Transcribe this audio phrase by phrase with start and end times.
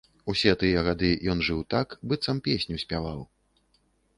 [0.31, 3.21] Усе тыя гады ён жыў так, быццам песню спяваў.